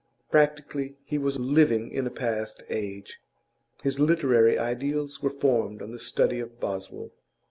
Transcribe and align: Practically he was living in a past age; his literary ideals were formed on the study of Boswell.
Practically 0.31 0.95
he 1.05 1.19
was 1.19 1.39
living 1.39 1.91
in 1.91 2.07
a 2.07 2.09
past 2.09 2.63
age; 2.69 3.19
his 3.83 3.99
literary 3.99 4.57
ideals 4.57 5.21
were 5.21 5.29
formed 5.29 5.79
on 5.79 5.91
the 5.91 5.99
study 5.99 6.39
of 6.39 6.59
Boswell. 6.59 7.11